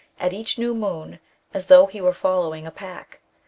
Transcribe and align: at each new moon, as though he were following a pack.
at 0.19 0.33
each 0.33 0.57
new 0.57 0.73
moon, 0.73 1.19
as 1.53 1.67
though 1.67 1.85
he 1.85 2.01
were 2.01 2.11
following 2.11 2.65
a 2.65 2.71
pack. 2.71 3.21